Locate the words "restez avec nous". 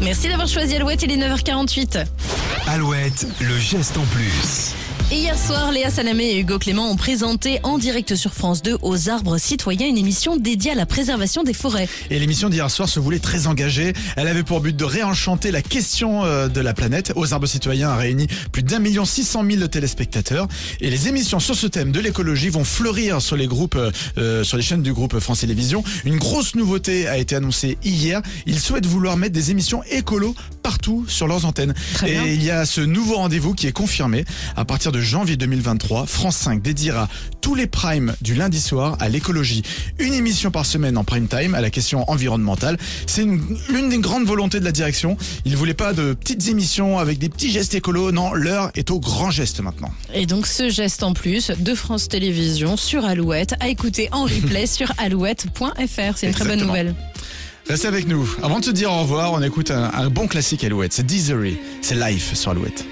57.68-58.28